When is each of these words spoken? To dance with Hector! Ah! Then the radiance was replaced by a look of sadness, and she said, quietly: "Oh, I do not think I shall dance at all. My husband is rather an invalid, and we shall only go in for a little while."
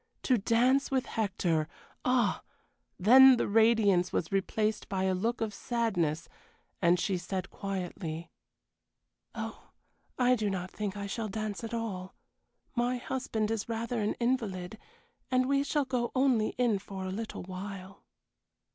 To 0.23 0.35
dance 0.39 0.89
with 0.89 1.05
Hector! 1.05 1.67
Ah! 2.03 2.41
Then 2.99 3.37
the 3.37 3.47
radiance 3.47 4.11
was 4.11 4.31
replaced 4.31 4.89
by 4.89 5.03
a 5.03 5.13
look 5.13 5.41
of 5.41 5.53
sadness, 5.53 6.27
and 6.81 6.99
she 6.99 7.17
said, 7.19 7.51
quietly: 7.51 8.31
"Oh, 9.35 9.69
I 10.17 10.33
do 10.35 10.49
not 10.49 10.71
think 10.71 10.97
I 10.97 11.05
shall 11.05 11.27
dance 11.27 11.63
at 11.63 11.75
all. 11.75 12.15
My 12.75 12.97
husband 12.97 13.51
is 13.51 13.69
rather 13.69 14.01
an 14.01 14.15
invalid, 14.15 14.79
and 15.29 15.47
we 15.47 15.63
shall 15.63 15.85
only 16.15 16.47
go 16.47 16.53
in 16.57 16.79
for 16.79 17.05
a 17.05 17.11
little 17.11 17.43
while." 17.43 18.03